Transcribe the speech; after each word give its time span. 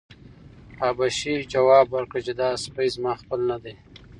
حبشي 0.79 1.35
ځواب 1.53 1.87
ورکړ 1.91 2.19
چې 2.27 2.33
دا 2.41 2.49
سپی 2.63 2.87
زما 2.95 3.13
خپل 3.21 3.39
نه 3.49 3.57
دی. 3.63 3.75